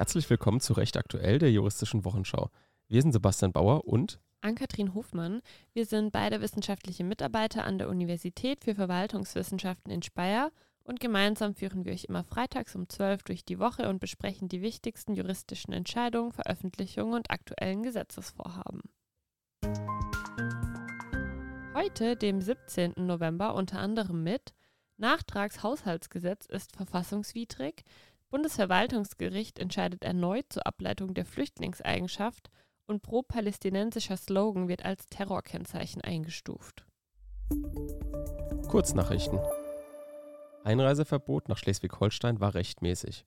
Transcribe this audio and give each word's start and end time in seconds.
Herzlich 0.00 0.30
willkommen 0.30 0.60
zu 0.60 0.72
Recht 0.72 0.96
aktuell 0.96 1.38
der 1.38 1.52
juristischen 1.52 2.06
Wochenschau. 2.06 2.48
Wir 2.88 3.02
sind 3.02 3.12
Sebastian 3.12 3.52
Bauer 3.52 3.86
und 3.86 4.18
Ann-Kathrin 4.40 4.94
Hofmann. 4.94 5.42
Wir 5.74 5.84
sind 5.84 6.10
beide 6.10 6.40
wissenschaftliche 6.40 7.04
Mitarbeiter 7.04 7.64
an 7.64 7.76
der 7.76 7.90
Universität 7.90 8.64
für 8.64 8.74
Verwaltungswissenschaften 8.74 9.92
in 9.92 10.02
Speyer 10.02 10.52
und 10.84 11.00
gemeinsam 11.00 11.54
führen 11.54 11.84
wir 11.84 11.92
euch 11.92 12.04
immer 12.04 12.24
freitags 12.24 12.74
um 12.74 12.88
12 12.88 13.24
durch 13.24 13.44
die 13.44 13.58
Woche 13.58 13.90
und 13.90 14.00
besprechen 14.00 14.48
die 14.48 14.62
wichtigsten 14.62 15.12
juristischen 15.12 15.74
Entscheidungen, 15.74 16.32
Veröffentlichungen 16.32 17.12
und 17.12 17.30
aktuellen 17.30 17.82
Gesetzesvorhaben. 17.82 18.80
Heute, 21.74 22.16
dem 22.16 22.40
17. 22.40 22.94
November, 22.96 23.54
unter 23.54 23.78
anderem 23.78 24.22
mit 24.22 24.54
Nachtragshaushaltsgesetz 24.96 26.46
ist 26.46 26.74
verfassungswidrig, 26.74 27.84
Bundesverwaltungsgericht 28.30 29.58
entscheidet 29.58 30.04
erneut 30.04 30.46
zur 30.50 30.66
Ableitung 30.66 31.14
der 31.14 31.24
Flüchtlingseigenschaft 31.24 32.50
und 32.86 33.02
pro-palästinensischer 33.02 34.16
Slogan 34.16 34.68
wird 34.68 34.84
als 34.84 35.08
Terrorkennzeichen 35.08 36.02
eingestuft. 36.02 36.86
Kurznachrichten. 38.68 39.40
Einreiseverbot 40.62 41.48
nach 41.48 41.58
Schleswig-Holstein 41.58 42.40
war 42.40 42.54
rechtmäßig. 42.54 43.26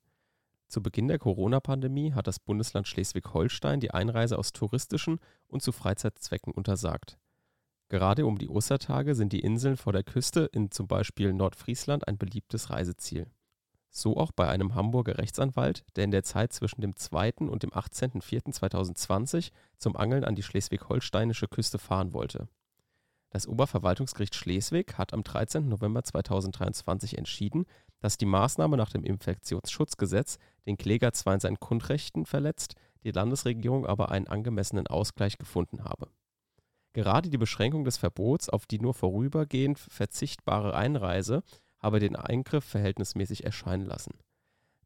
Zu 0.67 0.81
Beginn 0.81 1.07
der 1.07 1.19
Corona-Pandemie 1.19 2.13
hat 2.13 2.27
das 2.27 2.39
Bundesland 2.39 2.87
Schleswig-Holstein 2.87 3.79
die 3.79 3.91
Einreise 3.91 4.37
aus 4.39 4.53
touristischen 4.53 5.19
und 5.47 5.61
zu 5.61 5.71
Freizeitzwecken 5.71 6.53
untersagt. 6.53 7.19
Gerade 7.89 8.25
um 8.25 8.37
die 8.37 8.49
Ostertage 8.49 9.15
sind 9.15 9.33
die 9.33 9.41
Inseln 9.41 9.77
vor 9.77 9.93
der 9.93 10.03
Küste 10.03 10.49
in 10.51 10.71
zum 10.71 10.87
Beispiel 10.87 11.33
Nordfriesland 11.33 12.07
ein 12.07 12.17
beliebtes 12.17 12.69
Reiseziel. 12.69 13.27
So 13.95 14.17
auch 14.17 14.31
bei 14.31 14.49
einem 14.49 14.73
Hamburger 14.73 15.19
Rechtsanwalt, 15.19 15.85
der 15.95 16.05
in 16.05 16.11
der 16.11 16.23
Zeit 16.23 16.51
zwischen 16.51 16.81
dem 16.81 16.95
2. 16.95 17.33
und 17.47 17.61
dem 17.61 17.69
18.04.2020 17.69 19.51
zum 19.77 19.95
Angeln 19.95 20.23
an 20.23 20.33
die 20.33 20.41
schleswig-holsteinische 20.41 21.47
Küste 21.47 21.77
fahren 21.77 22.11
wollte. 22.11 22.47
Das 23.29 23.47
Oberverwaltungsgericht 23.47 24.33
Schleswig 24.33 24.97
hat 24.97 25.13
am 25.13 25.23
13. 25.23 25.69
November 25.69 26.03
2023 26.03 27.19
entschieden, 27.19 27.65
dass 27.99 28.17
die 28.17 28.25
Maßnahme 28.25 28.77
nach 28.77 28.89
dem 28.89 29.03
Infektionsschutzgesetz 29.03 30.39
den 30.65 30.77
Kläger 30.77 31.13
zwar 31.13 31.35
in 31.35 31.39
seinen 31.39 31.59
Grundrechten 31.59 32.25
verletzt, 32.25 32.73
die 33.03 33.11
Landesregierung 33.11 33.85
aber 33.85 34.09
einen 34.09 34.27
angemessenen 34.27 34.87
Ausgleich 34.87 35.37
gefunden 35.37 35.83
habe 35.83 36.09
Gerade 36.93 37.29
die 37.29 37.39
Beschränkung 37.39 37.85
des 37.85 37.97
Verbots 37.97 38.49
auf 38.49 38.67
die 38.67 38.79
nur 38.79 38.93
vorübergehend 38.93 39.79
verzichtbare 39.79 40.75
Einreise 40.75 41.41
habe 41.83 41.99
den 41.99 42.15
Eingriff 42.15 42.63
verhältnismäßig 42.63 43.43
erscheinen 43.43 43.85
lassen. 43.85 44.13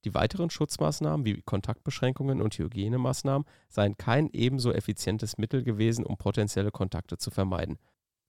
Die 0.03 0.13
weiteren 0.13 0.49
Schutzmaßnahmen 0.49 1.25
wie 1.25 1.41
Kontaktbeschränkungen 1.41 2.41
und 2.41 2.57
Hygienemaßnahmen 2.57 3.47
seien 3.69 3.97
kein 3.97 4.29
ebenso 4.31 4.71
effizientes 4.71 5.37
Mittel 5.37 5.63
gewesen, 5.63 6.05
um 6.05 6.17
potenzielle 6.17 6.71
Kontakte 6.71 7.17
zu 7.17 7.31
vermeiden, 7.31 7.77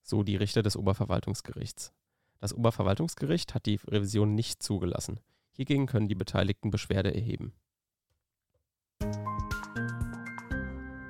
so 0.01 0.23
die 0.23 0.35
Richter 0.35 0.61
des 0.61 0.77
Oberverwaltungsgerichts. 0.77 1.91
Das 2.39 2.53
Oberverwaltungsgericht 2.53 3.53
hat 3.53 3.65
die 3.65 3.79
Revision 3.87 4.33
nicht 4.33 4.63
zugelassen. 4.63 5.19
Hiergegen 5.51 5.87
können 5.87 6.07
die 6.07 6.15
Beteiligten 6.15 6.71
Beschwerde 6.71 7.13
erheben. 7.13 7.53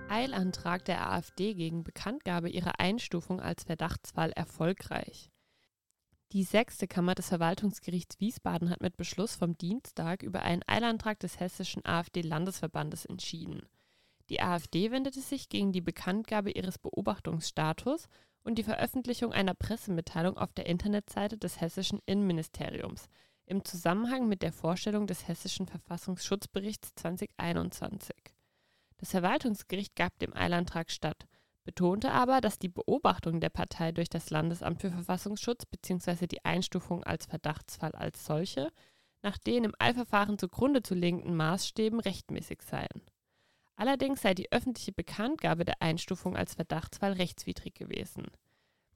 Eilantrag 0.09 0.85
der 0.85 1.11
AfD 1.11 1.53
gegen 1.53 1.83
Bekanntgabe 1.83 2.49
ihrer 2.49 2.79
Einstufung 2.79 3.39
als 3.39 3.63
Verdachtsfall 3.63 4.31
erfolgreich. 4.31 5.31
Die 6.31 6.43
sechste 6.43 6.87
Kammer 6.87 7.15
des 7.15 7.29
Verwaltungsgerichts 7.29 8.19
Wiesbaden 8.19 8.69
hat 8.69 8.81
mit 8.81 8.97
Beschluss 8.97 9.35
vom 9.35 9.57
Dienstag 9.57 10.21
über 10.21 10.43
einen 10.43 10.61
Eilantrag 10.67 11.19
des 11.19 11.39
hessischen 11.39 11.83
AfD-Landesverbandes 11.83 13.05
entschieden. 13.05 13.63
Die 14.29 14.39
AfD 14.39 14.91
wendete 14.91 15.21
sich 15.21 15.49
gegen 15.49 15.71
die 15.71 15.81
Bekanntgabe 15.81 16.51
ihres 16.51 16.77
Beobachtungsstatus 16.77 18.07
und 18.43 18.59
die 18.59 18.63
Veröffentlichung 18.63 19.33
einer 19.33 19.55
Pressemitteilung 19.55 20.37
auf 20.37 20.53
der 20.53 20.67
Internetseite 20.67 21.35
des 21.35 21.61
hessischen 21.61 21.99
Innenministeriums 22.05 23.09
im 23.47 23.65
Zusammenhang 23.65 24.27
mit 24.27 24.43
der 24.43 24.53
Vorstellung 24.53 25.07
des 25.07 25.27
hessischen 25.27 25.65
Verfassungsschutzberichts 25.65 26.93
2021. 26.93 28.15
Das 28.97 29.09
Verwaltungsgericht 29.09 29.95
gab 29.95 30.19
dem 30.19 30.35
Eilantrag 30.35 30.91
statt, 30.91 31.25
betonte 31.69 32.11
aber, 32.11 32.41
dass 32.41 32.57
die 32.57 32.67
Beobachtung 32.67 33.41
der 33.41 33.51
Partei 33.51 33.91
durch 33.91 34.09
das 34.09 34.31
Landesamt 34.31 34.81
für 34.81 34.89
Verfassungsschutz 34.89 35.67
bzw. 35.67 36.25
die 36.25 36.43
Einstufung 36.43 37.03
als 37.03 37.27
Verdachtsfall 37.27 37.91
als 37.91 38.25
solche 38.25 38.71
nach 39.21 39.37
den 39.37 39.65
im 39.65 39.75
Eilverfahren 39.77 40.39
zugrunde 40.39 40.81
zu 40.81 40.95
legenden 40.95 41.35
Maßstäben 41.35 41.99
rechtmäßig 41.99 42.63
seien. 42.63 43.03
Allerdings 43.75 44.23
sei 44.23 44.33
die 44.33 44.51
öffentliche 44.51 44.93
Bekanntgabe 44.93 45.63
der 45.63 45.79
Einstufung 45.79 46.35
als 46.35 46.55
Verdachtsfall 46.55 47.13
rechtswidrig 47.13 47.75
gewesen. 47.75 48.25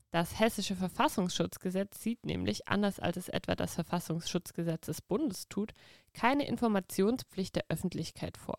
Das 0.10 0.40
hessische 0.40 0.76
Verfassungsschutzgesetz 0.76 2.02
sieht 2.02 2.26
nämlich, 2.26 2.68
anders 2.68 3.00
als 3.00 3.18
es 3.18 3.30
etwa 3.30 3.56
das 3.56 3.76
Verfassungsschutzgesetz 3.76 4.88
des 4.88 5.04
Bundes 5.04 5.48
tut, 5.48 5.74
keine 6.14 6.48
Informationspflicht 6.48 7.56
der 7.56 7.66
Öffentlichkeit 7.70 8.36
vor. 8.36 8.58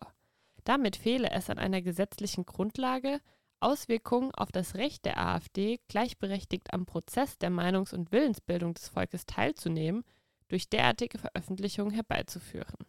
Damit 0.63 0.95
fehle 0.95 1.31
es 1.31 1.49
an 1.49 1.59
einer 1.59 1.81
gesetzlichen 1.81 2.45
Grundlage, 2.45 3.19
Auswirkungen 3.59 4.31
auf 4.35 4.51
das 4.51 4.75
Recht 4.75 5.05
der 5.05 5.17
AfD, 5.17 5.79
gleichberechtigt 5.87 6.73
am 6.73 6.85
Prozess 6.85 7.37
der 7.37 7.49
Meinungs- 7.49 7.93
und 7.93 8.11
Willensbildung 8.11 8.73
des 8.73 8.89
Volkes 8.89 9.25
teilzunehmen, 9.25 10.03
durch 10.47 10.69
derartige 10.69 11.17
Veröffentlichungen 11.17 11.93
herbeizuführen. 11.93 12.85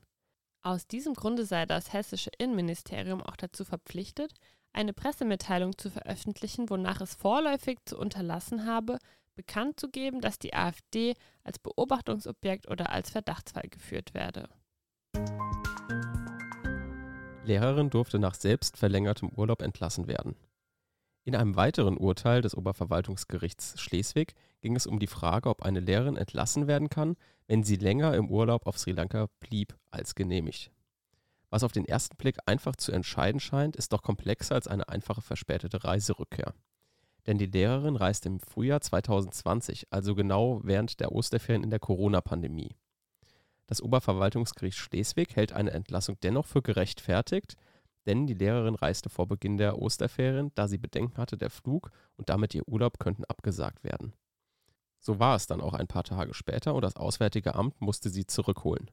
Aus 0.62 0.86
diesem 0.86 1.14
Grunde 1.14 1.46
sei 1.46 1.64
das 1.64 1.92
hessische 1.92 2.30
Innenministerium 2.38 3.22
auch 3.22 3.36
dazu 3.36 3.64
verpflichtet, 3.64 4.32
eine 4.72 4.92
Pressemitteilung 4.92 5.78
zu 5.78 5.90
veröffentlichen, 5.90 6.68
wonach 6.68 7.00
es 7.00 7.14
vorläufig 7.14 7.78
zu 7.84 7.98
unterlassen 7.98 8.66
habe, 8.66 8.98
bekannt 9.34 9.80
zu 9.80 9.88
geben, 9.88 10.20
dass 10.20 10.38
die 10.38 10.54
AfD 10.54 11.14
als 11.44 11.58
Beobachtungsobjekt 11.58 12.68
oder 12.68 12.90
als 12.90 13.10
Verdachtsfall 13.10 13.68
geführt 13.70 14.12
werde. 14.12 14.48
Lehrerin 17.44 17.90
durfte 17.90 18.18
nach 18.18 18.34
selbst 18.34 18.76
verlängertem 18.76 19.28
Urlaub 19.30 19.62
entlassen 19.62 20.08
werden. 20.08 20.34
In 21.26 21.34
einem 21.34 21.56
weiteren 21.56 21.96
Urteil 21.96 22.40
des 22.40 22.56
Oberverwaltungsgerichts 22.56 23.80
Schleswig 23.80 24.34
ging 24.60 24.76
es 24.76 24.86
um 24.86 25.00
die 25.00 25.08
Frage, 25.08 25.48
ob 25.48 25.64
eine 25.64 25.80
Lehrerin 25.80 26.16
entlassen 26.16 26.68
werden 26.68 26.88
kann, 26.88 27.16
wenn 27.48 27.64
sie 27.64 27.74
länger 27.74 28.14
im 28.14 28.30
Urlaub 28.30 28.64
auf 28.64 28.78
Sri 28.78 28.92
Lanka 28.92 29.26
blieb 29.40 29.76
als 29.90 30.14
genehmigt. 30.14 30.70
Was 31.50 31.64
auf 31.64 31.72
den 31.72 31.84
ersten 31.84 32.16
Blick 32.16 32.36
einfach 32.46 32.76
zu 32.76 32.92
entscheiden 32.92 33.40
scheint, 33.40 33.74
ist 33.74 33.92
doch 33.92 34.02
komplexer 34.02 34.54
als 34.54 34.68
eine 34.68 34.88
einfache 34.88 35.20
verspätete 35.20 35.82
Reiserückkehr. 35.82 36.54
Denn 37.26 37.38
die 37.38 37.46
Lehrerin 37.46 37.96
reiste 37.96 38.28
im 38.28 38.38
Frühjahr 38.38 38.80
2020, 38.80 39.88
also 39.90 40.14
genau 40.14 40.60
während 40.62 41.00
der 41.00 41.10
Osterferien 41.10 41.64
in 41.64 41.70
der 41.70 41.80
Corona-Pandemie. 41.80 42.76
Das 43.66 43.82
Oberverwaltungsgericht 43.82 44.78
Schleswig 44.78 45.34
hält 45.34 45.52
eine 45.52 45.72
Entlassung 45.72 46.18
dennoch 46.22 46.46
für 46.46 46.62
gerechtfertigt, 46.62 47.56
denn 48.06 48.26
die 48.26 48.34
Lehrerin 48.34 48.74
reiste 48.74 49.10
vor 49.10 49.26
Beginn 49.26 49.56
der 49.56 49.78
Osterferien, 49.78 50.52
da 50.54 50.68
sie 50.68 50.78
Bedenken 50.78 51.18
hatte, 51.18 51.36
der 51.36 51.50
Flug 51.50 51.90
und 52.16 52.28
damit 52.28 52.54
ihr 52.54 52.66
Urlaub 52.68 52.98
könnten 52.98 53.24
abgesagt 53.24 53.84
werden. 53.84 54.12
So 54.98 55.18
war 55.18 55.36
es 55.36 55.46
dann 55.46 55.60
auch 55.60 55.74
ein 55.74 55.86
paar 55.86 56.04
Tage 56.04 56.34
später 56.34 56.74
und 56.74 56.82
das 56.82 56.96
Auswärtige 56.96 57.54
Amt 57.54 57.80
musste 57.80 58.10
sie 58.10 58.26
zurückholen. 58.26 58.90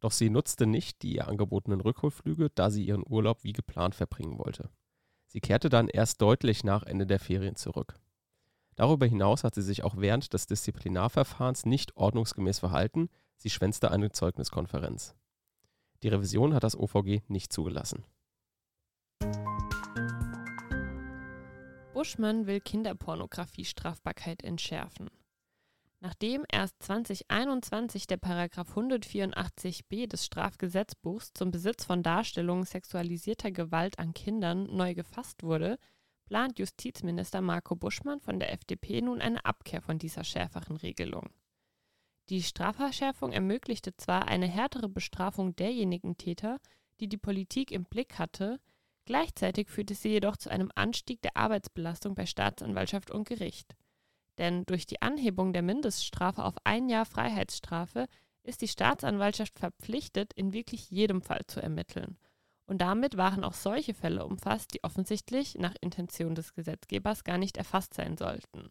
Doch 0.00 0.12
sie 0.12 0.30
nutzte 0.30 0.66
nicht 0.66 1.02
die 1.02 1.16
ihr 1.16 1.28
angebotenen 1.28 1.80
Rückholflüge, 1.80 2.50
da 2.54 2.70
sie 2.70 2.84
ihren 2.84 3.04
Urlaub 3.06 3.44
wie 3.44 3.52
geplant 3.52 3.94
verbringen 3.94 4.38
wollte. 4.38 4.70
Sie 5.26 5.40
kehrte 5.40 5.68
dann 5.68 5.88
erst 5.88 6.20
deutlich 6.20 6.64
nach 6.64 6.82
Ende 6.82 7.06
der 7.06 7.20
Ferien 7.20 7.56
zurück. 7.56 7.94
Darüber 8.76 9.06
hinaus 9.06 9.44
hat 9.44 9.54
sie 9.54 9.62
sich 9.62 9.84
auch 9.84 9.96
während 9.98 10.32
des 10.32 10.46
Disziplinarverfahrens 10.46 11.66
nicht 11.66 11.96
ordnungsgemäß 11.96 12.58
verhalten, 12.58 13.08
Sie 13.36 13.48
schwänzte 13.48 13.90
eine 13.90 14.12
Zeugniskonferenz. 14.12 15.14
Die 16.02 16.08
Revision 16.08 16.52
hat 16.52 16.62
das 16.62 16.78
OVG 16.78 17.22
nicht 17.28 17.54
zugelassen. 17.54 18.04
Buschmann 22.00 22.46
will 22.46 22.62
Kinderpornografie-Strafbarkeit 22.62 24.42
entschärfen. 24.42 25.10
Nachdem 26.00 26.46
erst 26.50 26.82
2021 26.82 28.06
der 28.06 28.16
Paragraph 28.16 28.74
184b 28.74 30.06
des 30.06 30.24
Strafgesetzbuchs 30.24 31.34
zum 31.34 31.50
Besitz 31.50 31.84
von 31.84 32.02
Darstellungen 32.02 32.64
sexualisierter 32.64 33.50
Gewalt 33.50 33.98
an 33.98 34.14
Kindern 34.14 34.74
neu 34.74 34.94
gefasst 34.94 35.42
wurde, 35.42 35.78
plant 36.24 36.58
Justizminister 36.58 37.42
Marco 37.42 37.76
Buschmann 37.76 38.22
von 38.22 38.38
der 38.38 38.54
FDP 38.54 39.02
nun 39.02 39.20
eine 39.20 39.44
Abkehr 39.44 39.82
von 39.82 39.98
dieser 39.98 40.24
schärferen 40.24 40.76
Regelung. 40.76 41.28
Die 42.30 42.42
Strafverschärfung 42.42 43.32
ermöglichte 43.32 43.94
zwar 43.94 44.26
eine 44.26 44.46
härtere 44.46 44.88
Bestrafung 44.88 45.54
derjenigen 45.54 46.16
Täter, 46.16 46.60
die 46.98 47.08
die 47.10 47.18
Politik 47.18 47.70
im 47.70 47.84
Blick 47.84 48.18
hatte, 48.18 48.58
gleichzeitig 49.10 49.68
führte 49.68 49.96
sie 49.96 50.10
jedoch 50.10 50.36
zu 50.36 50.50
einem 50.50 50.70
Anstieg 50.76 51.20
der 51.22 51.36
Arbeitsbelastung 51.36 52.14
bei 52.14 52.26
Staatsanwaltschaft 52.26 53.10
und 53.10 53.26
Gericht. 53.26 53.74
Denn 54.38 54.64
durch 54.66 54.86
die 54.86 55.02
Anhebung 55.02 55.52
der 55.52 55.62
Mindeststrafe 55.62 56.44
auf 56.44 56.54
ein 56.62 56.88
Jahr 56.88 57.04
Freiheitsstrafe 57.04 58.06
ist 58.44 58.62
die 58.62 58.68
Staatsanwaltschaft 58.68 59.58
verpflichtet, 59.58 60.32
in 60.34 60.52
wirklich 60.52 60.92
jedem 60.92 61.22
Fall 61.22 61.40
zu 61.48 61.60
ermitteln. 61.60 62.18
Und 62.66 62.82
damit 62.82 63.16
waren 63.16 63.42
auch 63.42 63.54
solche 63.54 63.94
Fälle 63.94 64.24
umfasst, 64.24 64.74
die 64.74 64.84
offensichtlich 64.84 65.56
nach 65.56 65.74
Intention 65.80 66.36
des 66.36 66.54
Gesetzgebers 66.54 67.24
gar 67.24 67.36
nicht 67.36 67.56
erfasst 67.56 67.94
sein 67.94 68.16
sollten. 68.16 68.68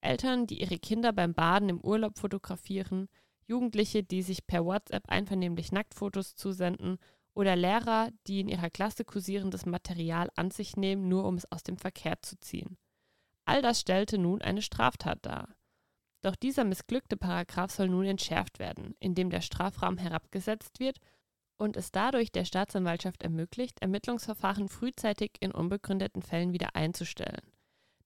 Eltern, 0.00 0.46
die 0.46 0.60
ihre 0.60 0.78
Kinder 0.78 1.12
beim 1.12 1.34
Baden 1.34 1.68
im 1.68 1.80
Urlaub 1.80 2.16
fotografieren, 2.16 3.08
Jugendliche, 3.48 4.04
die 4.04 4.22
sich 4.22 4.46
per 4.46 4.64
WhatsApp 4.64 5.08
einvernehmlich 5.08 5.72
Nacktfotos 5.72 6.36
zusenden 6.36 6.98
oder 7.34 7.56
Lehrer, 7.56 8.10
die 8.26 8.40
in 8.40 8.48
ihrer 8.48 8.70
Klasse 8.70 9.04
kursierendes 9.04 9.66
Material 9.66 10.30
an 10.36 10.50
sich 10.50 10.76
nehmen, 10.76 11.08
nur 11.08 11.24
um 11.24 11.34
es 11.34 11.50
aus 11.50 11.62
dem 11.62 11.76
Verkehr 11.76 12.20
zu 12.22 12.38
ziehen. 12.38 12.76
All 13.44 13.60
das 13.60 13.80
stellte 13.80 14.18
nun 14.18 14.40
eine 14.40 14.62
Straftat 14.62 15.18
dar. 15.22 15.48
Doch 16.22 16.36
dieser 16.36 16.64
missglückte 16.64 17.18
Paragraph 17.18 17.70
soll 17.70 17.88
nun 17.88 18.06
entschärft 18.06 18.58
werden, 18.58 18.94
indem 18.98 19.28
der 19.28 19.42
Strafrahmen 19.42 19.98
herabgesetzt 19.98 20.80
wird 20.80 20.98
und 21.58 21.76
es 21.76 21.92
dadurch 21.92 22.32
der 22.32 22.46
Staatsanwaltschaft 22.46 23.22
ermöglicht, 23.22 23.80
Ermittlungsverfahren 23.82 24.68
frühzeitig 24.68 25.32
in 25.40 25.52
unbegründeten 25.52 26.22
Fällen 26.22 26.52
wieder 26.52 26.74
einzustellen. 26.74 27.42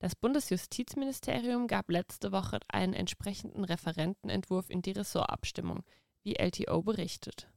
Das 0.00 0.14
Bundesjustizministerium 0.14 1.66
gab 1.66 1.90
letzte 1.90 2.32
Woche 2.32 2.60
einen 2.68 2.94
entsprechenden 2.94 3.64
Referentenentwurf 3.64 4.70
in 4.70 4.82
die 4.82 4.92
Ressortabstimmung, 4.92 5.84
wie 6.22 6.34
LTO 6.34 6.82
berichtet. 6.82 7.48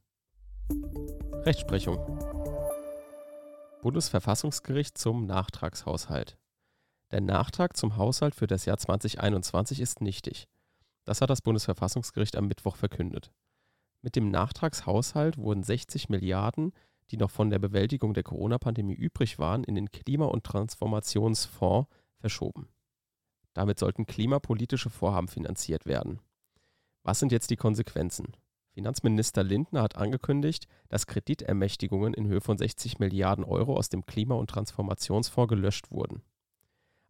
Rechtsprechung. 1.44 1.98
Bundesverfassungsgericht 3.82 4.96
zum 4.96 5.26
Nachtragshaushalt. 5.26 6.38
Der 7.10 7.20
Nachtrag 7.20 7.76
zum 7.76 7.96
Haushalt 7.96 8.34
für 8.34 8.46
das 8.46 8.64
Jahr 8.64 8.78
2021 8.78 9.80
ist 9.80 10.00
nichtig. 10.00 10.46
Das 11.04 11.20
hat 11.20 11.30
das 11.30 11.42
Bundesverfassungsgericht 11.42 12.36
am 12.36 12.46
Mittwoch 12.46 12.76
verkündet. 12.76 13.32
Mit 14.02 14.16
dem 14.16 14.30
Nachtragshaushalt 14.30 15.36
wurden 15.36 15.62
60 15.62 16.08
Milliarden, 16.08 16.72
die 17.10 17.16
noch 17.16 17.30
von 17.30 17.50
der 17.50 17.58
Bewältigung 17.58 18.14
der 18.14 18.22
Corona-Pandemie 18.22 18.94
übrig 18.94 19.38
waren, 19.38 19.64
in 19.64 19.74
den 19.74 19.90
Klima- 19.90 20.26
und 20.26 20.44
Transformationsfonds 20.44 21.88
verschoben. 22.18 22.68
Damit 23.52 23.78
sollten 23.78 24.06
klimapolitische 24.06 24.90
Vorhaben 24.90 25.28
finanziert 25.28 25.86
werden. 25.86 26.20
Was 27.02 27.18
sind 27.18 27.32
jetzt 27.32 27.50
die 27.50 27.56
Konsequenzen? 27.56 28.36
Finanzminister 28.74 29.42
Lindner 29.42 29.82
hat 29.82 29.96
angekündigt, 29.96 30.66
dass 30.88 31.06
Kreditermächtigungen 31.06 32.14
in 32.14 32.26
Höhe 32.26 32.40
von 32.40 32.56
60 32.56 32.98
Milliarden 32.98 33.44
Euro 33.44 33.76
aus 33.76 33.90
dem 33.90 34.06
Klima- 34.06 34.34
und 34.34 34.48
Transformationsfonds 34.48 35.50
gelöscht 35.50 35.90
wurden. 35.90 36.22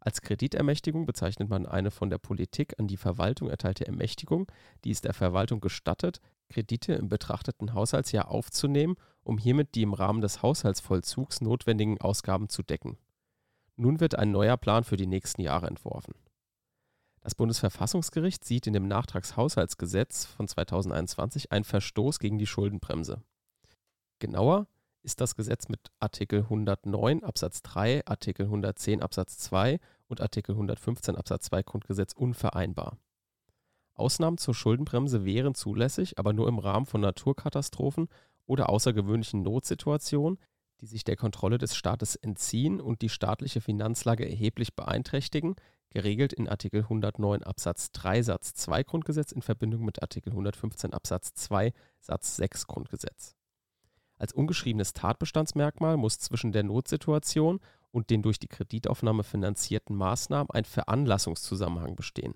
Als 0.01 0.21
Kreditermächtigung 0.21 1.07
bezeichnet 1.07 1.49
man 1.49 1.65
eine 1.65 1.93
von 1.93 2.11
der 2.11 2.19
Politik 2.19 2.75
an 2.81 2.89
die 2.89 2.97
Verwaltung 2.97 3.49
erteilte 3.49 3.87
Ermächtigung, 3.87 4.51
die 4.85 4.91
es 4.91 5.01
der 5.01 5.15
Verwaltung 5.15 5.61
gestattet, 5.61 6.21
Kredite 6.49 6.95
im 6.95 7.09
betrachteten 7.09 7.73
Haushaltsjahr 7.73 8.29
aufzunehmen, 8.29 8.97
um 9.23 9.39
hiermit 9.39 9.77
die 9.77 9.83
im 9.83 9.95
Rahmen 9.95 10.21
des 10.21 10.43
Haushaltsvollzugs 10.43 11.41
notwendigen 11.41 12.01
Ausgaben 12.01 12.49
zu 12.49 12.65
decken. 12.65 12.99
Nun 13.77 14.01
wird 14.01 14.17
ein 14.17 14.33
neuer 14.33 14.57
Plan 14.57 14.83
für 14.83 14.97
die 14.97 15.07
nächsten 15.07 15.41
Jahre 15.41 15.69
entworfen. 15.69 16.15
Das 17.23 17.37
Bundesverfassungsgericht 17.37 18.45
sieht 18.45 18.67
in 18.67 18.73
dem 18.73 18.89
Nachtragshaushaltsgesetz 18.89 20.25
von 20.25 20.49
2021 20.49 21.53
einen 21.53 21.65
Verstoß 21.65 22.19
gegen 22.19 22.37
die 22.37 22.49
Schuldenbremse. 22.49 23.23
Genauer 24.19 24.67
ist 25.03 25.21
das 25.21 25.37
Gesetz 25.37 25.69
mit 25.69 25.81
Artikel 26.01 26.41
109 26.41 27.23
Absatz 27.23 27.63
3, 27.63 28.07
Artikel 28.07 28.47
110 28.47 29.03
Absatz 29.03 29.39
2 29.39 29.79
und 30.09 30.21
Artikel 30.21 30.53
115 30.53 31.17
Absatz 31.17 31.47
2 31.47 31.63
Grundgesetz 31.63 32.13
unvereinbar. 32.13 32.99
Ausnahmen 33.95 34.39
zur 34.39 34.55
Schuldenbremse 34.55 35.25
wären 35.25 35.55
zulässig, 35.55 36.19
aber 36.19 36.33
nur 36.33 36.49
im 36.49 36.59
Rahmen 36.59 36.87
von 36.87 37.01
Naturkatastrophen 37.01 38.09
oder 38.47 38.69
außergewöhnlichen 38.69 39.43
Notsituationen, 39.43 40.39
die 40.81 40.87
sich 40.87 41.05
der 41.05 41.17
Kontrolle 41.17 41.59
des 41.59 41.77
Staates 41.77 42.17
entziehen 42.17 42.81
und 42.81 43.03
die 43.03 43.09
staatliche 43.09 43.61
Finanzlage 43.61 44.29
erheblich 44.29 44.75
beeinträchtigen, 44.75 45.55
geregelt 45.93 46.33
in 46.33 46.49
Artikel 46.49 46.83
109 46.83 47.43
Absatz 47.43 47.93
3 47.93 48.23
Satz 48.23 48.55
2 48.55 48.83
Grundgesetz 48.83 49.33
in 49.33 49.43
Verbindung 49.43 49.85
mit 49.85 50.03
Artikel 50.03 50.31
115 50.31 50.93
Absatz 50.93 51.35
2 51.35 51.73
Satz 52.01 52.37
6 52.37 52.67
Grundgesetz. 52.67 53.37
Als 54.17 54.33
ungeschriebenes 54.33 54.93
Tatbestandsmerkmal 54.93 55.97
muss 55.97 56.19
zwischen 56.19 56.53
der 56.53 56.63
Notsituation 56.63 57.61
und 57.91 58.11
den 58.11 58.23
durch 58.23 58.39
die 58.39 58.49
Kreditaufnahme 58.49 59.25
finanzierten 59.25 59.97
Maßnahmen 59.97 60.51
ein 60.51 60.65
Veranlassungszusammenhang 60.65 61.97
bestehen. 61.97 62.35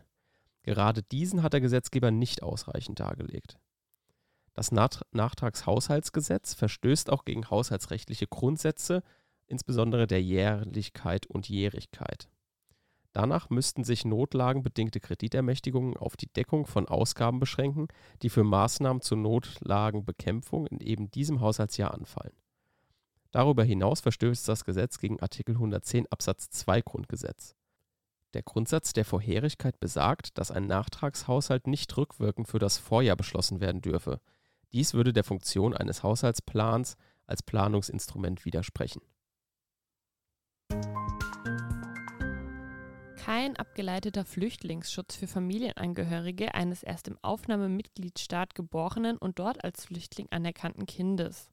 Gerade 0.63 1.03
diesen 1.03 1.43
hat 1.43 1.53
der 1.53 1.61
Gesetzgeber 1.61 2.11
nicht 2.11 2.43
ausreichend 2.43 3.01
dargelegt. 3.01 3.59
Das 4.53 4.73
Nachtragshaushaltsgesetz 4.73 6.55
verstößt 6.55 7.11
auch 7.11 7.25
gegen 7.25 7.51
haushaltsrechtliche 7.51 8.27
Grundsätze, 8.27 9.03
insbesondere 9.47 10.07
der 10.07 10.23
Jährlichkeit 10.23 11.27
und 11.27 11.49
Jährigkeit. 11.49 12.29
Danach 13.17 13.49
müssten 13.49 13.83
sich 13.83 14.05
notlagenbedingte 14.05 15.01
Kreditermächtigungen 15.01 15.97
auf 15.97 16.19
die 16.19 16.27
Deckung 16.27 16.67
von 16.67 16.87
Ausgaben 16.87 17.41
beschränken, 17.41 17.89
die 18.21 18.29
für 18.29 18.45
Maßnahmen 18.45 19.01
zur 19.01 19.17
Notlagenbekämpfung 19.17 20.67
in 20.67 20.81
eben 20.81 21.11
diesem 21.11 21.41
Haushaltsjahr 21.41 21.95
anfallen. 21.95 22.35
Darüber 23.31 23.65
hinaus 23.65 24.03
verstößt 24.03 24.47
das 24.47 24.67
Gesetz 24.67 24.99
gegen 24.99 25.19
Artikel 25.21 25.55
110 25.55 26.07
Absatz 26.13 26.51
2 26.51 26.83
Grundgesetz. 26.83 27.55
Der 28.35 28.43
Grundsatz 28.43 28.93
der 28.93 29.07
Vorherigkeit 29.07 29.81
besagt, 29.81 30.37
dass 30.37 30.51
ein 30.51 30.67
Nachtragshaushalt 30.67 31.67
nicht 31.67 31.97
rückwirkend 31.97 32.49
für 32.49 32.59
das 32.59 32.77
Vorjahr 32.77 33.17
beschlossen 33.17 33.61
werden 33.61 33.81
dürfe. 33.81 34.21
Dies 34.75 34.93
würde 34.93 35.15
der 35.15 35.25
Funktion 35.25 35.73
eines 35.73 36.03
Haushaltsplans 36.03 36.99
als 37.27 37.43
Planungsinstrument 37.43 38.45
widersprechen. 38.45 39.01
Kein 43.27 43.57
abgeleiteter 43.57 44.25
Flüchtlingsschutz 44.25 45.17
für 45.17 45.27
Familienangehörige 45.27 46.55
eines 46.55 46.85
erst 46.85 47.09
im 47.09 47.19
Aufnahmemitgliedstaat 47.23 48.55
geborenen 48.55 49.19
und 49.19 49.41
dort 49.41 49.65
als 49.65 49.87
Flüchtling 49.87 50.29
anerkannten 50.31 50.87
Kindes. 50.87 51.51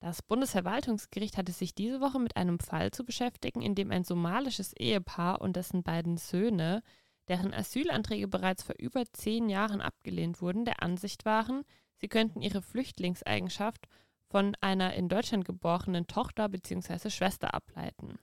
Das 0.00 0.22
Bundesverwaltungsgericht 0.22 1.36
hatte 1.36 1.52
sich 1.52 1.74
diese 1.74 2.00
Woche 2.00 2.18
mit 2.18 2.38
einem 2.38 2.60
Fall 2.60 2.92
zu 2.92 3.04
beschäftigen, 3.04 3.60
in 3.60 3.74
dem 3.74 3.90
ein 3.90 4.04
somalisches 4.04 4.72
Ehepaar 4.72 5.42
und 5.42 5.56
dessen 5.56 5.82
beiden 5.82 6.16
Söhne, 6.16 6.82
deren 7.28 7.52
Asylanträge 7.52 8.26
bereits 8.26 8.62
vor 8.62 8.76
über 8.78 9.04
zehn 9.12 9.50
Jahren 9.50 9.82
abgelehnt 9.82 10.40
wurden, 10.40 10.64
der 10.64 10.82
Ansicht 10.82 11.26
waren, 11.26 11.64
sie 11.98 12.08
könnten 12.08 12.40
ihre 12.40 12.62
Flüchtlingseigenschaft 12.62 13.86
von 14.30 14.56
einer 14.62 14.94
in 14.94 15.10
Deutschland 15.10 15.44
geborenen 15.44 16.06
Tochter 16.06 16.48
bzw. 16.48 17.10
Schwester 17.10 17.52
ableiten. 17.52 18.18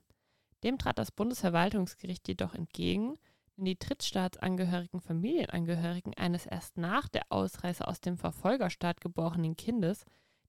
Dem 0.63 0.77
trat 0.77 0.97
das 0.97 1.11
Bundesverwaltungsgericht 1.11 2.27
jedoch 2.27 2.55
entgegen, 2.55 3.15
denn 3.57 3.65
die 3.65 3.77
drittstaatsangehörigen 3.77 5.01
Familienangehörigen 5.01 6.13
eines 6.15 6.45
erst 6.45 6.77
nach 6.77 7.07
der 7.09 7.23
Ausreise 7.29 7.87
aus 7.87 8.01
dem 8.01 8.17
Verfolgerstaat 8.17 9.01
geborenen 9.01 9.55
Kindes, 9.57 10.05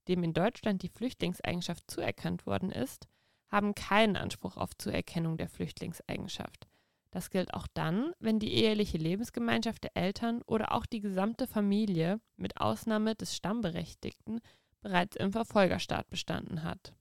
dem 0.09 0.23
in 0.23 0.33
Deutschland 0.33 0.83
die 0.83 0.89
Flüchtlingseigenschaft 0.89 1.91
zuerkannt 1.91 2.47
worden 2.47 2.71
ist, 2.71 3.09
haben 3.51 3.75
keinen 3.75 4.17
Anspruch 4.17 4.57
auf 4.57 4.77
Zuerkennung 4.77 5.37
der 5.37 5.49
Flüchtlingseigenschaft. 5.49 6.67
Das 7.11 7.31
gilt 7.31 7.55
auch 7.55 7.69
dann, 7.75 8.13
wenn 8.19 8.41
die 8.41 8.55
eheliche 8.55 8.99
Lebensgemeinschaft 8.99 9.85
der 9.85 9.97
Eltern 9.97 10.43
oder 10.47 10.73
auch 10.73 10.87
die 10.87 11.01
gesamte 11.01 11.47
Familie 11.47 12.21
mit 12.37 12.61
Ausnahme 12.61 13.15
des 13.15 13.37
Stammberechtigten 13.37 14.41
bereits 14.81 15.17
im 15.17 15.31
Verfolgerstaat 15.31 16.11
bestanden 16.11 16.65
hat. 16.65 16.95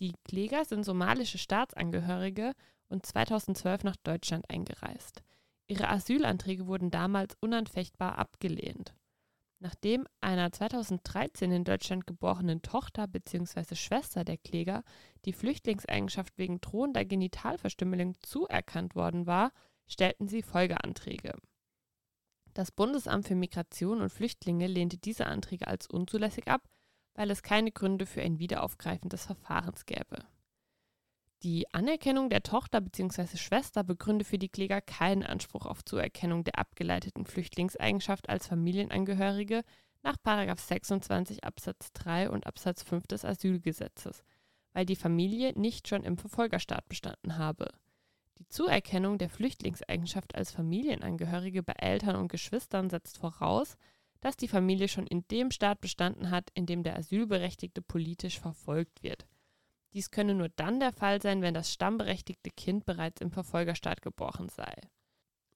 Die 0.00 0.14
Kläger 0.24 0.64
sind 0.64 0.84
somalische 0.84 1.38
Staatsangehörige 1.38 2.52
und 2.88 3.04
2012 3.04 3.84
nach 3.84 3.96
Deutschland 3.96 4.48
eingereist. 4.48 5.22
Ihre 5.66 5.88
Asylanträge 5.88 6.66
wurden 6.66 6.90
damals 6.90 7.36
unanfechtbar 7.40 8.16
abgelehnt. 8.16 8.94
Nachdem 9.60 10.06
einer 10.20 10.52
2013 10.52 11.50
in 11.50 11.64
Deutschland 11.64 12.06
geborenen 12.06 12.62
Tochter 12.62 13.08
bzw. 13.08 13.74
Schwester 13.74 14.24
der 14.24 14.38
Kläger 14.38 14.84
die 15.24 15.32
Flüchtlingseigenschaft 15.32 16.38
wegen 16.38 16.60
drohender 16.60 17.04
Genitalverstümmelung 17.04 18.14
zuerkannt 18.22 18.94
worden 18.94 19.26
war, 19.26 19.50
stellten 19.88 20.28
sie 20.28 20.42
Folgeanträge. 20.42 21.34
Das 22.54 22.70
Bundesamt 22.70 23.26
für 23.26 23.34
Migration 23.34 24.00
und 24.00 24.10
Flüchtlinge 24.10 24.68
lehnte 24.68 24.96
diese 24.96 25.26
Anträge 25.26 25.66
als 25.66 25.88
unzulässig 25.88 26.46
ab 26.46 26.68
weil 27.18 27.32
es 27.32 27.42
keine 27.42 27.72
Gründe 27.72 28.06
für 28.06 28.22
ein 28.22 28.38
Wiederaufgreifen 28.38 29.10
des 29.10 29.26
Verfahrens 29.26 29.86
gäbe. 29.86 30.24
Die 31.42 31.66
Anerkennung 31.74 32.30
der 32.30 32.44
Tochter 32.44 32.80
bzw. 32.80 33.36
Schwester 33.36 33.82
begründe 33.82 34.24
für 34.24 34.38
die 34.38 34.48
Kläger 34.48 34.80
keinen 34.80 35.24
Anspruch 35.24 35.66
auf 35.66 35.84
Zuerkennung 35.84 36.44
der 36.44 36.60
abgeleiteten 36.60 37.26
Flüchtlingseigenschaft 37.26 38.28
als 38.28 38.46
Familienangehörige 38.46 39.64
nach 40.04 40.16
26 40.24 41.42
Absatz 41.42 41.92
3 41.94 42.30
und 42.30 42.46
Absatz 42.46 42.84
5 42.84 43.08
des 43.08 43.24
Asylgesetzes, 43.24 44.22
weil 44.72 44.86
die 44.86 44.94
Familie 44.94 45.58
nicht 45.58 45.88
schon 45.88 46.04
im 46.04 46.18
Verfolgerstaat 46.18 46.88
bestanden 46.88 47.36
habe. 47.36 47.66
Die 48.38 48.46
Zuerkennung 48.46 49.18
der 49.18 49.28
Flüchtlingseigenschaft 49.28 50.36
als 50.36 50.52
Familienangehörige 50.52 51.64
bei 51.64 51.72
Eltern 51.78 52.14
und 52.14 52.28
Geschwistern 52.28 52.88
setzt 52.90 53.18
voraus, 53.18 53.76
dass 54.20 54.36
die 54.36 54.48
Familie 54.48 54.88
schon 54.88 55.06
in 55.06 55.26
dem 55.28 55.50
Staat 55.50 55.80
bestanden 55.80 56.30
hat, 56.30 56.50
in 56.54 56.66
dem 56.66 56.82
der 56.82 56.96
Asylberechtigte 56.96 57.82
politisch 57.82 58.38
verfolgt 58.38 59.02
wird. 59.02 59.26
Dies 59.94 60.10
könne 60.10 60.34
nur 60.34 60.48
dann 60.50 60.80
der 60.80 60.92
Fall 60.92 61.22
sein, 61.22 61.40
wenn 61.42 61.54
das 61.54 61.72
stammberechtigte 61.72 62.50
Kind 62.50 62.84
bereits 62.84 63.20
im 63.20 63.30
Verfolgerstaat 63.30 64.02
geboren 64.02 64.48
sei. 64.48 64.74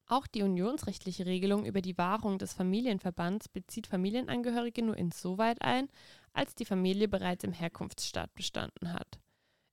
Auch 0.07 0.27
die 0.27 0.43
unionsrechtliche 0.43 1.27
Regelung 1.27 1.65
über 1.65 1.81
die 1.81 1.97
Wahrung 1.97 2.39
des 2.39 2.53
Familienverbands 2.53 3.49
bezieht 3.49 3.87
Familienangehörige 3.87 4.83
nur 4.83 4.97
insoweit 4.97 5.63
ein, 5.63 5.89
als 6.33 6.55
die 6.55 6.65
Familie 6.65 7.09
bereits 7.09 7.45
im 7.45 7.53
Herkunftsstaat 7.53 8.35
bestanden 8.35 8.93
hat. 8.93 9.21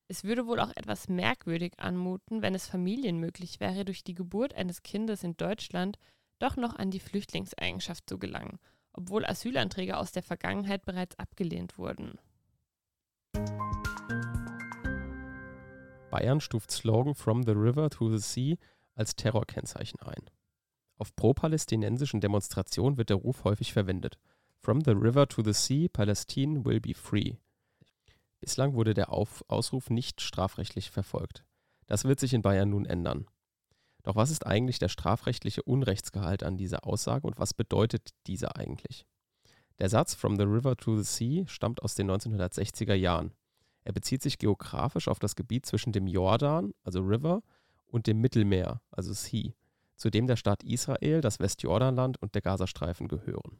Es 0.07 0.23
würde 0.23 0.47
wohl 0.47 0.59
auch 0.59 0.71
etwas 0.75 1.07
merkwürdig 1.07 1.73
anmuten, 1.77 2.41
wenn 2.41 2.55
es 2.55 2.67
Familien 2.67 3.19
möglich 3.19 3.59
wäre, 3.59 3.85
durch 3.85 4.03
die 4.03 4.15
Geburt 4.15 4.55
eines 4.55 4.81
Kindes 4.81 5.23
in 5.23 5.37
Deutschland 5.37 5.99
doch 6.39 6.55
noch 6.55 6.75
an 6.75 6.89
die 6.89 6.99
Flüchtlingseigenschaft 6.99 8.09
zu 8.09 8.17
gelangen, 8.17 8.59
obwohl 8.93 9.25
Asylanträge 9.25 9.97
aus 9.97 10.11
der 10.11 10.23
Vergangenheit 10.23 10.85
bereits 10.85 11.17
abgelehnt 11.17 11.77
wurden. 11.77 12.17
Bayern 16.09 16.41
stuft 16.41 16.71
Slogan 16.71 17.15
From 17.15 17.43
the 17.43 17.51
River 17.51 17.89
to 17.89 18.09
the 18.09 18.19
Sea 18.19 18.55
als 18.95 19.15
Terrorkennzeichen 19.15 20.01
ein. 20.01 20.29
Auf 20.97 21.15
pro-palästinensischen 21.15 22.19
Demonstrationen 22.19 22.97
wird 22.97 23.09
der 23.09 23.17
Ruf 23.17 23.45
häufig 23.45 23.71
verwendet. 23.71 24.17
From 24.61 24.81
the 24.81 24.91
river 24.91 25.27
to 25.27 25.41
the 25.41 25.53
sea, 25.53 25.87
Palestine 25.87 26.65
will 26.65 26.81
be 26.81 26.93
free. 26.93 27.35
Bislang 28.41 28.73
wurde 28.73 28.93
der 28.93 29.11
Auf 29.11 29.43
Ausruf 29.47 29.89
nicht 29.89 30.19
strafrechtlich 30.19 30.91
verfolgt. 30.91 31.45
Das 31.87 32.03
wird 32.03 32.19
sich 32.19 32.33
in 32.33 32.41
Bayern 32.41 32.69
nun 32.69 32.85
ändern. 32.85 33.25
Doch 34.03 34.15
was 34.15 34.31
ist 34.31 34.45
eigentlich 34.45 34.79
der 34.79 34.89
strafrechtliche 34.89 35.63
Unrechtsgehalt 35.63 36.43
an 36.43 36.57
dieser 36.57 36.85
Aussage 36.85 37.27
und 37.27 37.37
was 37.37 37.53
bedeutet 37.53 38.09
dieser 38.27 38.55
eigentlich? 38.55 39.05
Der 39.79 39.89
Satz 39.89 40.13
From 40.13 40.37
the 40.37 40.43
river 40.43 40.75
to 40.75 40.97
the 40.97 41.03
sea 41.03 41.47
stammt 41.47 41.81
aus 41.81 41.95
den 41.95 42.09
1960er 42.09 42.93
Jahren. 42.93 43.33
Er 43.83 43.93
bezieht 43.93 44.21
sich 44.21 44.37
geografisch 44.37 45.07
auf 45.07 45.19
das 45.19 45.35
Gebiet 45.35 45.65
zwischen 45.65 45.91
dem 45.91 46.07
Jordan, 46.07 46.73
also 46.83 47.01
River, 47.01 47.41
und 47.87 48.07
dem 48.07 48.19
Mittelmeer, 48.19 48.81
also 48.91 49.13
Sea, 49.13 49.51
zu 49.95 50.09
dem 50.09 50.27
der 50.27 50.35
Staat 50.35 50.63
Israel, 50.63 51.21
das 51.21 51.39
Westjordanland 51.39 52.21
und 52.21 52.35
der 52.35 52.41
Gazastreifen 52.41 53.07
gehören. 53.07 53.59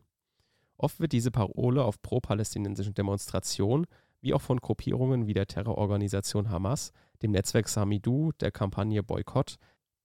Oft 0.78 1.00
wird 1.00 1.12
diese 1.12 1.32
Parole 1.32 1.84
auf 1.84 2.02
pro-palästinensischen 2.02 2.94
Demonstrationen 2.94 3.86
wie 4.22 4.34
auch 4.34 4.42
von 4.42 4.60
Gruppierungen 4.60 5.28
wie 5.28 5.34
der 5.34 5.48
Terrororganisation 5.48 6.50
Hamas, 6.50 6.92
dem 7.22 7.32
Netzwerk 7.32 7.70
Samidu, 7.70 8.32
der 8.40 8.52
Kampagne 8.52 9.02
Boykott 9.02 9.56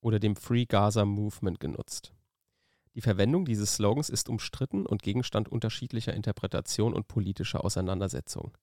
oder 0.05 0.19
dem 0.19 0.35
Free 0.35 0.65
Gaza 0.65 1.03
Movement 1.03 1.59
genutzt. 1.59 2.13
Die 2.93 3.01
Verwendung 3.01 3.43
dieses 3.43 3.73
Slogans 3.73 4.09
ist 4.09 4.29
umstritten 4.29 4.85
und 4.85 5.01
Gegenstand 5.01 5.49
unterschiedlicher 5.49 6.13
Interpretation 6.13 6.93
und 6.93 7.07
politischer 7.07 7.65
Auseinandersetzung. 7.65 8.55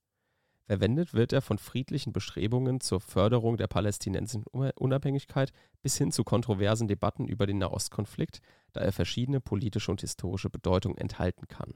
Verwendet 0.66 1.14
wird 1.14 1.32
er 1.32 1.42
von 1.42 1.58
friedlichen 1.58 2.12
Bestrebungen 2.12 2.80
zur 2.80 3.00
Förderung 3.00 3.56
der 3.56 3.66
palästinensischen 3.66 4.44
Unabhängigkeit 4.46 5.52
bis 5.82 5.98
hin 5.98 6.12
zu 6.12 6.22
kontroversen 6.22 6.86
Debatten 6.86 7.26
über 7.26 7.44
den 7.46 7.58
Nahostkonflikt, 7.58 8.40
da 8.72 8.80
er 8.80 8.92
verschiedene 8.92 9.40
politische 9.40 9.90
und 9.90 10.00
historische 10.00 10.48
Bedeutungen 10.48 10.96
enthalten 10.96 11.48
kann. 11.48 11.74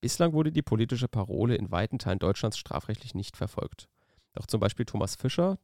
Bislang 0.00 0.34
wurde 0.34 0.52
die 0.52 0.62
politische 0.62 1.08
Parole 1.08 1.56
in 1.56 1.72
weiten 1.72 1.98
Teilen 1.98 2.20
Deutschlands 2.20 2.58
strafrechtlich 2.58 3.16
nicht 3.16 3.36
verfolgt. 3.36 3.88
Doch 4.34 4.46
zum 4.46 4.60
Beispiel 4.60 4.86
Thomas 4.86 5.16
Fischer 5.16 5.58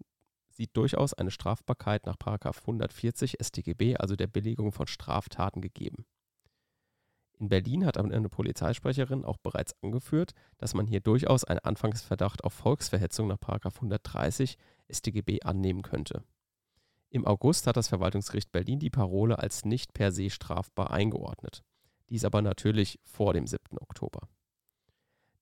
sieht 0.58 0.76
durchaus 0.76 1.14
eine 1.14 1.30
Strafbarkeit 1.30 2.04
nach 2.04 2.16
140 2.20 3.36
StGB, 3.40 3.96
also 3.96 4.16
der 4.16 4.26
Billigung 4.26 4.72
von 4.72 4.88
Straftaten, 4.88 5.60
gegeben. 5.60 6.04
In 7.38 7.48
Berlin 7.48 7.86
hat 7.86 7.96
eine 7.96 8.28
Polizeisprecherin 8.28 9.24
auch 9.24 9.36
bereits 9.36 9.72
angeführt, 9.82 10.32
dass 10.58 10.74
man 10.74 10.88
hier 10.88 10.98
durchaus 10.98 11.44
einen 11.44 11.60
Anfangsverdacht 11.60 12.42
auf 12.42 12.52
Volksverhetzung 12.52 13.28
nach 13.28 13.38
130 13.40 14.58
StGB 14.90 15.42
annehmen 15.42 15.82
könnte. 15.82 16.24
Im 17.10 17.24
August 17.24 17.68
hat 17.68 17.76
das 17.76 17.86
Verwaltungsgericht 17.86 18.50
Berlin 18.50 18.80
die 18.80 18.90
Parole 18.90 19.38
als 19.38 19.64
nicht 19.64 19.94
per 19.94 20.10
se 20.10 20.28
strafbar 20.28 20.90
eingeordnet. 20.90 21.62
Dies 22.08 22.24
aber 22.24 22.42
natürlich 22.42 22.98
vor 23.04 23.32
dem 23.32 23.46
7. 23.46 23.78
Oktober. 23.78 24.28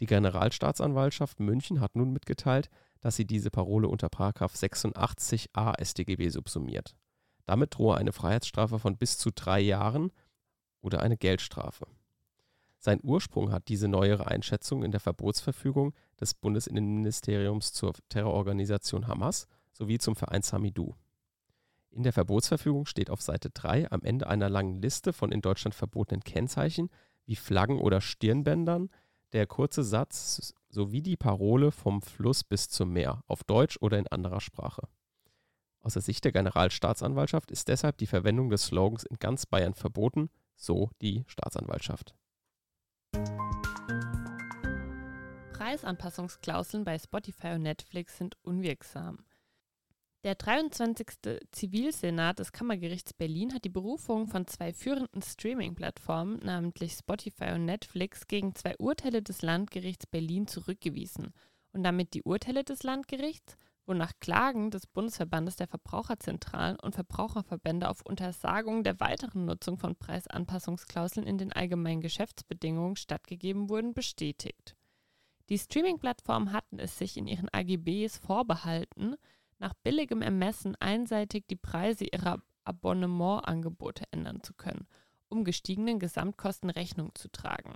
Die 0.01 0.07
Generalstaatsanwaltschaft 0.07 1.41
München 1.41 1.81
hat 1.81 1.97
nun 1.97 2.13
mitgeteilt, 2.13 2.69
dass 3.07 3.15
sie 3.15 3.25
diese 3.25 3.53
Parole 3.53 3.87
unter 3.87 4.09
86a 4.09 5.81
StGB 5.81 6.29
subsumiert. 6.29 6.97
Damit 7.45 7.77
drohe 7.79 7.97
eine 7.97 8.11
Freiheitsstrafe 8.11 8.81
von 8.81 8.97
bis 8.97 9.17
zu 9.17 9.31
drei 9.31 9.61
Jahren 9.61 10.11
oder 10.81 11.03
eine 11.03 11.17
Geldstrafe. 11.17 11.87
Sein 12.81 12.99
Ursprung 13.05 13.53
hat 13.53 13.69
diese 13.69 13.87
neuere 13.87 14.27
Einschätzung 14.27 14.83
in 14.83 14.91
der 14.91 14.99
Verbotsverfügung 14.99 15.95
des 16.21 16.35
Bundesinnenministeriums 16.35 17.73
zur 17.73 17.93
Terrororganisation 18.09 19.07
Hamas 19.07 19.47
sowie 19.71 19.99
zum 19.99 20.17
Verein 20.17 20.43
Samidu. 20.43 20.97
In 21.93 22.03
der 22.03 22.13
Verbotsverfügung 22.13 22.87
steht 22.87 23.09
auf 23.09 23.23
Seite 23.23 23.51
3 23.51 23.93
am 23.93 24.03
Ende 24.03 24.27
einer 24.27 24.51
langen 24.51 24.83
Liste 24.83 25.13
von 25.13 25.31
in 25.31 25.43
Deutschland 25.43 25.77
verbotenen 25.77 26.25
Kennzeichen 26.25 26.91
wie 27.25 27.37
Flaggen 27.37 27.79
oder 27.79 28.01
Stirnbändern 28.01 28.91
der 29.37 29.47
kurze 29.47 29.85
Satz 29.85 30.55
sowie 30.71 31.03
die 31.03 31.19
Parole 31.19 31.71
vom 31.71 32.01
Fluss 32.01 32.43
bis 32.43 32.71
zum 32.71 32.95
Meer 32.95 33.23
auf 33.27 33.45
Deutsch 33.45 33.77
oder 33.83 33.99
in 33.99 34.07
anderer 34.07 34.41
Sprache. 34.41 34.89
Aus 35.81 35.93
der 35.93 36.01
Sicht 36.01 36.25
der 36.25 36.33
Generalstaatsanwaltschaft 36.33 37.51
ist 37.51 37.69
deshalb 37.69 37.99
die 37.99 38.07
Verwendung 38.07 38.49
des 38.49 38.65
Slogans 38.65 39.05
in 39.05 39.19
ganz 39.19 39.45
Bayern 39.45 39.75
verboten, 39.75 40.31
so 40.57 40.89
die 41.03 41.25
Staatsanwaltschaft. 41.27 42.15
Preisanpassungsklauseln 45.53 46.85
bei 46.85 46.99
Spotify 46.99 47.49
und 47.49 47.63
Netflix 47.63 48.17
sind 48.17 48.37
unwirksam. 48.43 49.19
Der 50.27 50.35
23. 50.35 51.07
Zivilsenat 51.53 52.41
des 52.41 52.51
Kammergerichts 52.51 53.13
Berlin 53.13 53.55
hat 53.55 53.65
die 53.65 53.69
Berufung 53.69 54.27
von 54.27 54.45
zwei 54.49 54.73
führenden 54.73 55.23
Streaming-Plattformen, 55.23 56.41
namentlich 56.43 56.95
Spotify 56.95 57.53
und 57.53 57.65
Netflix, 57.65 58.27
gegen 58.27 58.53
zwei 58.57 58.77
Urteile 58.79 59.23
des 59.23 59.43
Landgerichts 59.43 60.09
Berlin 60.09 60.49
zurückgewiesen 60.49 61.33
und 61.71 61.85
damit 61.85 62.13
die 62.15 62.25
Urteile 62.25 62.65
des 62.65 62.83
Landgerichts 62.83 63.57
wonach 63.87 64.15
Klagen 64.19 64.73
des 64.73 64.89
Bundesverbandes 64.89 65.55
der 65.55 65.69
Verbraucherzentralen 65.69 66.81
und 66.81 66.97
Verbraucherverbände 66.97 67.89
auf 67.89 68.03
Untersagung 68.03 68.83
der 68.83 68.99
weiteren 68.99 69.45
Nutzung 69.45 69.79
von 69.79 69.95
Preisanpassungsklauseln 69.95 71.25
in 71.25 71.39
den 71.39 71.53
allgemeinen 71.53 72.01
Geschäftsbedingungen 72.01 72.97
stattgegeben 72.97 73.71
wurden, 73.71 73.95
bestätigt. 73.95 74.75
Die 75.51 75.59
Streaming-Plattformen 75.59 76.53
hatten 76.53 76.81
es 76.81 76.99
sich 76.99 77.17
in 77.17 77.29
ihren 77.29 77.49
AGBs 77.49 78.19
vorbehalten, 78.19 79.15
nach 79.59 79.75
billigem 79.83 80.23
Ermessen 80.23 80.77
einseitig 80.77 81.47
die 81.49 81.57
Preise 81.57 82.05
ihrer 82.05 82.43
Abonnementangebote 82.65 84.05
ändern 84.11 84.43
zu 84.43 84.55
können, 84.55 84.87
um 85.29 85.45
gestiegenen 85.45 85.99
Gesamtkosten 85.99 86.71
Rechnung 86.71 87.15
zu 87.15 87.29
tragen. 87.31 87.75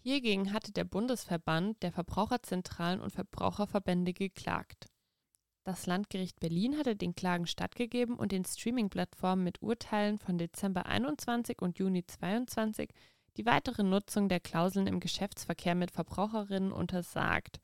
Hiergegen 0.00 0.52
hatte 0.52 0.72
der 0.72 0.84
Bundesverband 0.84 1.82
der 1.82 1.92
Verbraucherzentralen 1.92 3.00
und 3.00 3.12
Verbraucherverbände 3.12 4.12
geklagt. 4.12 4.88
Das 5.64 5.86
Landgericht 5.86 6.40
Berlin 6.40 6.76
hatte 6.76 6.96
den 6.96 7.14
Klagen 7.14 7.46
stattgegeben 7.46 8.16
und 8.16 8.32
den 8.32 8.44
Streaming-Plattformen 8.44 9.44
mit 9.44 9.62
Urteilen 9.62 10.18
von 10.18 10.38
Dezember 10.38 10.86
21 10.86 11.62
und 11.62 11.78
Juni 11.78 12.04
22 12.04 12.90
die 13.36 13.46
weitere 13.46 13.84
Nutzung 13.84 14.28
der 14.28 14.40
Klauseln 14.40 14.88
im 14.88 14.98
Geschäftsverkehr 14.98 15.76
mit 15.76 15.92
Verbraucherinnen 15.92 16.72
untersagt. 16.72 17.60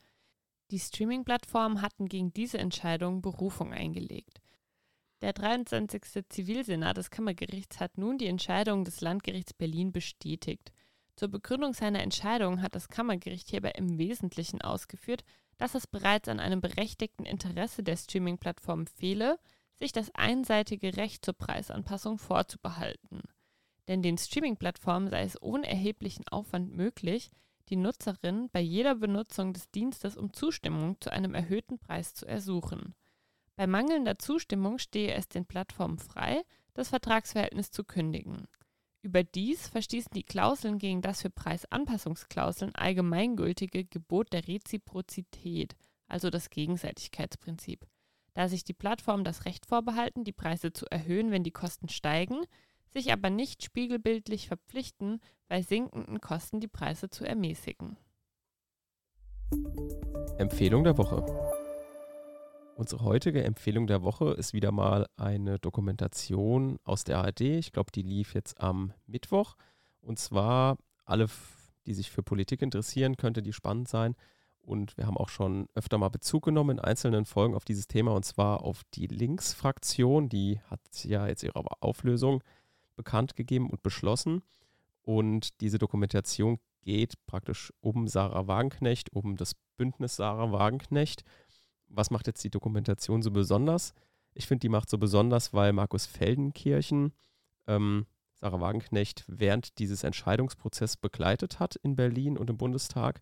Die 0.71 0.79
Streaming-Plattformen 0.79 1.81
hatten 1.81 2.09
gegen 2.09 2.33
diese 2.35 2.59
Entscheidung 2.59 3.23
Berufung 3.23 3.73
eingelegt. 3.73 4.43
Der 5.23 5.33
23. 5.33 6.29
Zivilsenat 6.29 6.99
des 6.99 7.11
Kammergerichts 7.11 7.81
hat 7.81 7.97
nun 7.97 8.19
die 8.19 8.27
Entscheidung 8.27 8.85
des 8.85 9.01
Landgerichts 9.01 9.55
Berlin 9.55 9.93
bestätigt. 9.93 10.71
Zur 11.17 11.29
Begründung 11.29 11.73
seiner 11.73 12.03
Entscheidung 12.03 12.63
hat 12.63 12.75
das 12.75 12.89
Kammergericht 12.89 13.49
hierbei 13.49 13.73
im 13.77 13.99
Wesentlichen 13.99 14.61
ausgeführt, 14.61 15.25
dass 15.57 15.75
es 15.75 15.87
bereits 15.87 16.29
an 16.29 16.39
einem 16.39 16.61
berechtigten 16.61 17.25
Interesse 17.25 17.83
der 17.83 17.97
Streaming-Plattform 17.97 18.87
fehle, 18.87 19.41
sich 19.75 19.93
das 19.93 20.15
einseitige 20.15 20.97
Recht 20.97 21.25
zur 21.25 21.35
Preisanpassung 21.35 22.19
vorzubehalten. 22.19 23.23
Denn 23.89 24.03
den 24.03 24.19
Streaming-Plattformen 24.19 25.09
sei 25.09 25.23
es 25.23 25.41
ohne 25.41 25.67
erheblichen 25.67 26.29
Aufwand 26.29 26.77
möglich, 26.77 27.31
die 27.69 27.77
Nutzerin 27.77 28.49
bei 28.51 28.61
jeder 28.61 28.95
Benutzung 28.95 29.53
des 29.53 29.71
Dienstes 29.71 30.17
um 30.17 30.33
Zustimmung 30.33 31.01
zu 31.01 31.11
einem 31.11 31.35
erhöhten 31.35 31.79
Preis 31.79 32.15
zu 32.15 32.27
ersuchen. 32.27 32.95
Bei 33.57 33.67
mangelnder 33.67 34.19
Zustimmung 34.19 34.79
stehe 34.79 35.15
es 35.15 35.29
den 35.29 35.47
Plattformen 35.47 35.99
frei, 35.99 36.43
das 36.75 36.91
Vertragsverhältnis 36.91 37.71
zu 37.71 37.85
kündigen. 37.85 38.47
Überdies 39.03 39.69
verstießen 39.69 40.13
die 40.15 40.25
Klauseln 40.25 40.79
gegen 40.79 41.03
das 41.03 41.23
für 41.23 41.31
Preisanpassungsklauseln 41.31 42.75
allgemeingültige 42.75 43.85
Gebot 43.85 44.33
der 44.33 44.47
Reziprozität, 44.47 45.77
also 46.09 46.31
das 46.31 46.51
Gegenseitigkeitsprinzip. 46.51 47.87
Da 48.35 48.49
sich 48.49 48.65
die 48.65 48.75
Plattformen 48.75 49.25
das 49.25 49.45
Recht 49.45 49.67
vorbehalten, 49.67 50.25
die 50.25 50.33
Preise 50.33 50.73
zu 50.73 50.87
erhöhen, 50.91 51.31
wenn 51.31 51.43
die 51.43 51.51
Kosten 51.51 51.89
steigen, 51.89 52.45
sich 52.99 53.13
aber 53.13 53.31
nicht 53.31 53.63
spiegelbildlich 53.63 54.49
verpflichten, 54.49 55.21
bei 55.49 55.63
sinkenden 55.63 56.21
Kosten 56.21 56.59
die 56.59 56.69
Preise 56.69 57.09
zu 57.09 57.25
ermäßigen. 57.25 57.97
Empfehlung 60.37 60.83
der 60.83 60.99
Woche. 60.99 61.25
Unsere 62.77 63.05
heutige 63.05 63.43
Empfehlung 63.45 63.87
der 63.87 64.03
Woche 64.03 64.33
ist 64.33 64.53
wieder 64.53 64.73
mal 64.73 65.07
eine 65.17 65.59
Dokumentation 65.59 66.79
aus 66.85 67.05
der 67.05 67.19
ARD. 67.19 67.41
Ich 67.41 67.73
glaube, 67.73 67.93
die 67.93 68.03
lief 68.03 68.35
jetzt 68.35 68.61
am 68.61 68.93
Mittwoch. 69.07 69.55
Und 70.01 70.19
zwar 70.19 70.77
alle, 71.05 71.27
die 71.87 71.95
sich 71.95 72.11
für 72.11 72.23
Politik 72.23 72.63
interessieren, 72.63 73.17
könnte 73.17 73.43
die 73.43 73.53
spannend 73.53 73.89
sein. 73.89 74.15
Und 74.61 74.97
wir 74.97 75.07
haben 75.07 75.17
auch 75.17 75.29
schon 75.29 75.69
öfter 75.75 75.99
mal 75.99 76.09
Bezug 76.09 76.45
genommen 76.45 76.79
in 76.79 76.85
einzelnen 76.85 77.25
Folgen 77.25 77.55
auf 77.55 77.65
dieses 77.65 77.87
Thema 77.87 78.13
und 78.13 78.25
zwar 78.25 78.63
auf 78.63 78.83
die 78.95 79.07
Linksfraktion. 79.07 80.29
Die 80.29 80.61
hat 80.67 80.81
ja 81.05 81.27
jetzt 81.27 81.43
ihre 81.43 81.65
Auflösung 81.81 82.43
bekannt 82.99 83.35
gegeben 83.37 83.71
und 83.71 83.83
beschlossen. 83.83 84.43
Und 85.01 85.63
diese 85.63 85.79
Dokumentation 85.79 86.59
geht 86.83 87.15
praktisch 87.25 87.73
um 87.81 88.07
Sarah 88.09 88.47
Wagenknecht, 88.47 89.11
um 89.15 89.37
das 89.37 89.55
Bündnis 89.79 90.17
Sarah 90.17 90.53
Wagenknecht. 90.53 91.25
Was 91.87 92.11
macht 92.11 92.27
jetzt 92.27 92.45
die 92.45 92.51
Dokumentation 92.51 93.23
so 93.23 93.31
besonders? 93.31 93.95
Ich 94.35 94.47
finde, 94.47 94.61
die 94.61 94.69
macht 94.69 94.91
so 94.91 94.99
besonders, 94.99 95.55
weil 95.55 95.73
Markus 95.73 96.05
Feldenkirchen 96.05 97.13
ähm, 97.67 98.05
Sarah 98.35 98.61
Wagenknecht 98.61 99.25
während 99.27 99.79
dieses 99.79 100.05
Entscheidungsprozesses 100.05 100.99
begleitet 100.99 101.59
hat 101.59 101.77
in 101.77 101.97
Berlin 101.97 102.37
und 102.37 102.51
im 102.51 102.59
Bundestag 102.59 103.21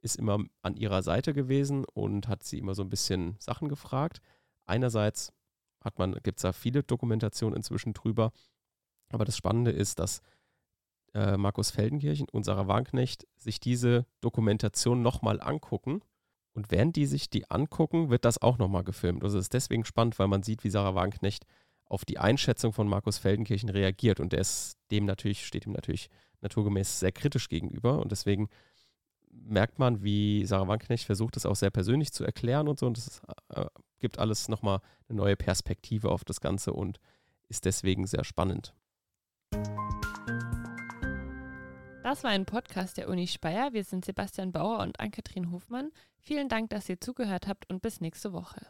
ist 0.00 0.16
immer 0.16 0.44
an 0.62 0.74
ihrer 0.74 1.02
Seite 1.02 1.32
gewesen 1.32 1.84
und 1.84 2.28
hat 2.28 2.42
sie 2.42 2.58
immer 2.58 2.74
so 2.74 2.82
ein 2.82 2.90
bisschen 2.90 3.36
Sachen 3.38 3.68
gefragt. 3.68 4.20
Einerseits 4.66 5.32
hat 5.80 5.98
man, 5.98 6.14
gibt 6.22 6.38
es 6.38 6.42
da 6.42 6.52
viele 6.52 6.82
Dokumentationen 6.82 7.56
inzwischen 7.56 7.94
drüber, 7.94 8.32
aber 9.10 9.24
das 9.24 9.36
Spannende 9.36 9.70
ist, 9.70 9.98
dass 9.98 10.22
äh, 11.14 11.36
Markus 11.36 11.70
Feldenkirchen 11.70 12.28
und 12.30 12.44
Sarah 12.44 12.68
Wagenknecht 12.68 13.26
sich 13.36 13.60
diese 13.60 14.06
Dokumentation 14.20 15.02
nochmal 15.02 15.40
angucken. 15.40 16.02
Und 16.54 16.70
während 16.70 16.96
die 16.96 17.06
sich 17.06 17.30
die 17.30 17.50
angucken, 17.50 18.10
wird 18.10 18.24
das 18.24 18.42
auch 18.42 18.58
nochmal 18.58 18.84
gefilmt. 18.84 19.22
Also 19.22 19.38
es 19.38 19.46
ist 19.46 19.54
deswegen 19.54 19.84
spannend, 19.84 20.18
weil 20.18 20.28
man 20.28 20.42
sieht, 20.42 20.64
wie 20.64 20.70
Sarah 20.70 20.94
Wagenknecht 20.94 21.44
auf 21.84 22.04
die 22.04 22.18
Einschätzung 22.18 22.72
von 22.72 22.88
Markus 22.88 23.18
Feldenkirchen 23.18 23.68
reagiert. 23.68 24.20
Und 24.20 24.32
der 24.32 24.40
ist 24.40 24.76
dem 24.90 25.04
natürlich, 25.06 25.46
steht 25.46 25.66
ihm 25.66 25.72
natürlich 25.72 26.10
naturgemäß 26.40 27.00
sehr 27.00 27.12
kritisch 27.12 27.48
gegenüber. 27.48 28.00
Und 28.00 28.12
deswegen 28.12 28.48
merkt 29.30 29.78
man, 29.78 30.02
wie 30.02 30.44
Sarah 30.44 30.68
Wanknecht 30.68 31.04
versucht, 31.04 31.36
das 31.36 31.46
auch 31.46 31.56
sehr 31.56 31.70
persönlich 31.70 32.12
zu 32.12 32.24
erklären 32.24 32.68
und 32.68 32.78
so. 32.78 32.86
Und 32.86 32.98
es 32.98 33.22
äh, 33.50 33.66
gibt 33.98 34.18
alles 34.18 34.48
nochmal 34.48 34.80
eine 35.08 35.16
neue 35.16 35.36
Perspektive 35.36 36.10
auf 36.10 36.24
das 36.24 36.40
Ganze 36.40 36.72
und 36.72 36.98
ist 37.48 37.64
deswegen 37.64 38.06
sehr 38.06 38.24
spannend. 38.24 38.74
Das 42.08 42.24
war 42.24 42.30
ein 42.30 42.46
Podcast 42.46 42.96
der 42.96 43.10
Uni 43.10 43.26
Speyer. 43.26 43.74
Wir 43.74 43.84
sind 43.84 44.02
Sebastian 44.02 44.50
Bauer 44.50 44.78
und 44.78 44.98
Ann-Kathrin 44.98 45.52
Hofmann. 45.52 45.90
Vielen 46.18 46.48
Dank, 46.48 46.70
dass 46.70 46.88
ihr 46.88 46.98
zugehört 46.98 47.46
habt 47.46 47.68
und 47.68 47.82
bis 47.82 48.00
nächste 48.00 48.32
Woche. 48.32 48.66